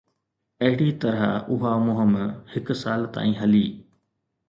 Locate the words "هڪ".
2.57-2.81